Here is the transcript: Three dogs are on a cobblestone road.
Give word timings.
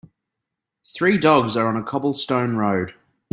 Three 0.95 1.19
dogs 1.19 1.55
are 1.55 1.67
on 1.67 1.77
a 1.77 1.83
cobblestone 1.83 2.55
road. 2.55 2.95